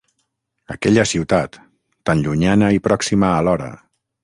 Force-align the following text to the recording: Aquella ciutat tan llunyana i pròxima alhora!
Aquella 0.75 1.03
ciutat 1.11 1.59
tan 2.11 2.25
llunyana 2.25 2.73
i 2.79 2.83
pròxima 2.91 3.31
alhora! 3.45 3.71